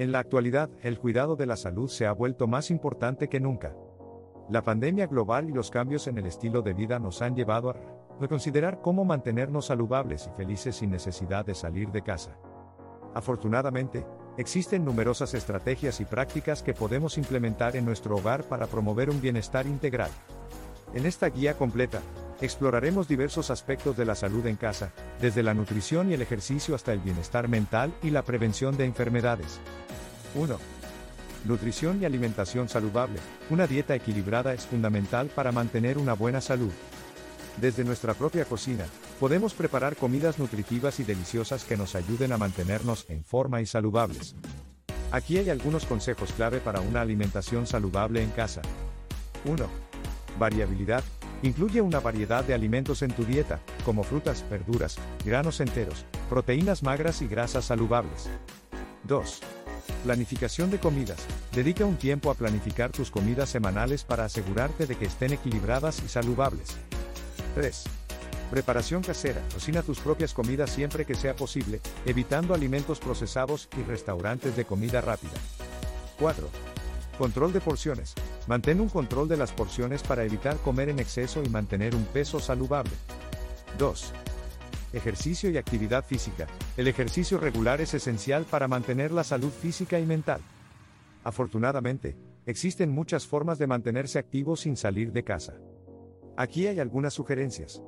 [0.00, 3.76] En la actualidad, el cuidado de la salud se ha vuelto más importante que nunca.
[4.48, 7.76] La pandemia global y los cambios en el estilo de vida nos han llevado a
[8.18, 12.38] reconsiderar cómo mantenernos saludables y felices sin necesidad de salir de casa.
[13.12, 14.06] Afortunadamente,
[14.38, 19.66] existen numerosas estrategias y prácticas que podemos implementar en nuestro hogar para promover un bienestar
[19.66, 20.10] integral.
[20.94, 22.00] En esta guía completa,
[22.40, 26.92] exploraremos diversos aspectos de la salud en casa, desde la nutrición y el ejercicio hasta
[26.92, 29.60] el bienestar mental y la prevención de enfermedades.
[30.34, 30.58] 1.
[31.44, 33.18] Nutrición y alimentación saludable.
[33.48, 36.72] Una dieta equilibrada es fundamental para mantener una buena salud.
[37.60, 38.84] Desde nuestra propia cocina,
[39.18, 44.34] podemos preparar comidas nutritivas y deliciosas que nos ayuden a mantenernos en forma y saludables.
[45.12, 48.62] Aquí hay algunos consejos clave para una alimentación saludable en casa.
[49.44, 49.66] 1.
[50.38, 51.02] Variabilidad.
[51.42, 57.22] Incluye una variedad de alimentos en tu dieta, como frutas, verduras, granos enteros, proteínas magras
[57.22, 58.28] y grasas saludables.
[59.04, 59.40] 2.
[60.04, 61.18] Planificación de comidas.
[61.52, 66.08] Dedica un tiempo a planificar tus comidas semanales para asegurarte de que estén equilibradas y
[66.08, 66.76] saludables.
[67.54, 67.84] 3.
[68.50, 69.40] Preparación casera.
[69.54, 75.00] Cocina tus propias comidas siempre que sea posible, evitando alimentos procesados y restaurantes de comida
[75.00, 75.32] rápida.
[76.18, 76.48] 4.
[77.16, 78.14] Control de porciones.
[78.50, 82.40] Mantén un control de las porciones para evitar comer en exceso y mantener un peso
[82.40, 82.90] saludable.
[83.78, 84.12] 2.
[84.92, 86.48] Ejercicio y actividad física.
[86.76, 90.40] El ejercicio regular es esencial para mantener la salud física y mental.
[91.22, 95.54] Afortunadamente, existen muchas formas de mantenerse activo sin salir de casa.
[96.36, 97.80] Aquí hay algunas sugerencias.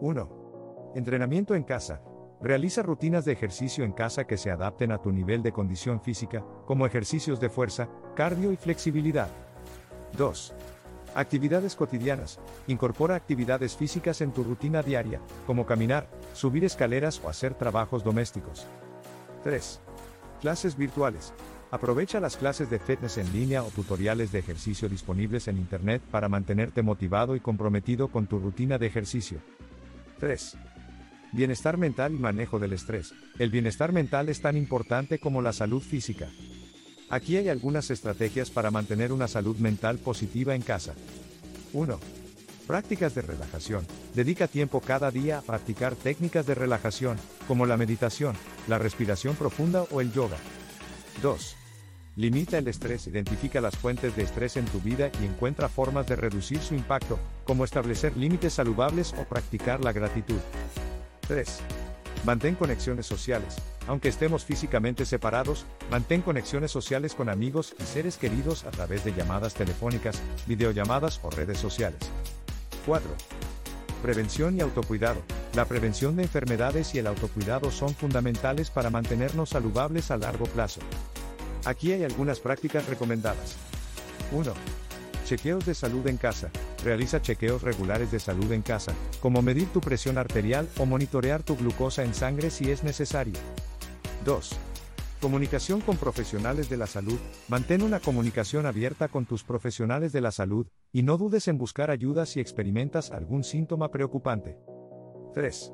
[0.00, 0.92] 1.
[0.94, 2.00] Entrenamiento en casa.
[2.40, 6.42] Realiza rutinas de ejercicio en casa que se adapten a tu nivel de condición física,
[6.64, 9.28] como ejercicios de fuerza, cardio y flexibilidad.
[10.16, 10.52] 2.
[11.14, 12.38] Actividades cotidianas.
[12.66, 18.66] Incorpora actividades físicas en tu rutina diaria, como caminar, subir escaleras o hacer trabajos domésticos.
[19.42, 19.80] 3.
[20.40, 21.32] Clases virtuales.
[21.72, 26.28] Aprovecha las clases de fitness en línea o tutoriales de ejercicio disponibles en Internet para
[26.28, 29.38] mantenerte motivado y comprometido con tu rutina de ejercicio.
[30.18, 30.56] 3.
[31.32, 33.14] Bienestar mental y manejo del estrés.
[33.38, 36.28] El bienestar mental es tan importante como la salud física.
[37.10, 40.94] Aquí hay algunas estrategias para mantener una salud mental positiva en casa.
[41.72, 41.98] 1.
[42.68, 43.84] Prácticas de relajación.
[44.14, 48.36] Dedica tiempo cada día a practicar técnicas de relajación, como la meditación,
[48.68, 50.36] la respiración profunda o el yoga.
[51.20, 51.56] 2.
[52.14, 56.14] Limita el estrés, identifica las fuentes de estrés en tu vida y encuentra formas de
[56.14, 60.38] reducir su impacto, como establecer límites saludables o practicar la gratitud.
[61.26, 61.58] 3.
[62.24, 63.56] Mantén conexiones sociales.
[63.90, 69.10] Aunque estemos físicamente separados, mantén conexiones sociales con amigos y seres queridos a través de
[69.10, 71.98] llamadas telefónicas, videollamadas o redes sociales.
[72.86, 73.10] 4.
[74.00, 75.20] Prevención y autocuidado.
[75.54, 80.78] La prevención de enfermedades y el autocuidado son fundamentales para mantenernos saludables a largo plazo.
[81.64, 83.56] Aquí hay algunas prácticas recomendadas.
[84.30, 84.54] 1.
[85.26, 86.48] Chequeos de salud en casa.
[86.84, 91.56] Realiza chequeos regulares de salud en casa, como medir tu presión arterial o monitorear tu
[91.56, 93.34] glucosa en sangre si es necesario.
[94.24, 94.50] 2.
[95.22, 97.18] Comunicación con profesionales de la salud.
[97.48, 101.90] Mantén una comunicación abierta con tus profesionales de la salud, y no dudes en buscar
[101.90, 104.58] ayuda si experimentas algún síntoma preocupante.
[105.32, 105.72] 3.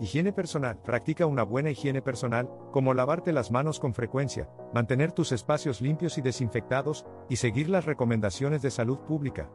[0.00, 0.80] Higiene personal.
[0.82, 6.16] Practica una buena higiene personal, como lavarte las manos con frecuencia, mantener tus espacios limpios
[6.16, 9.50] y desinfectados, y seguir las recomendaciones de salud pública.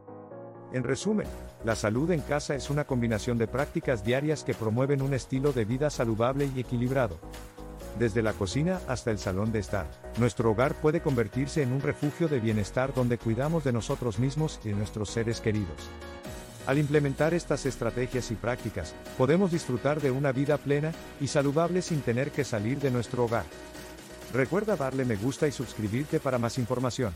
[0.73, 1.27] En resumen,
[1.63, 5.63] la salud en casa es una combinación de prácticas diarias que promueven un estilo de
[5.63, 7.17] vida saludable y equilibrado.
[7.99, 12.27] Desde la cocina hasta el salón de estar, nuestro hogar puede convertirse en un refugio
[12.27, 15.89] de bienestar donde cuidamos de nosotros mismos y de nuestros seres queridos.
[16.67, 20.91] Al implementar estas estrategias y prácticas, podemos disfrutar de una vida plena
[21.21, 23.45] y saludable sin tener que salir de nuestro hogar.
[24.33, 27.13] Recuerda darle me gusta y suscribirte para más información.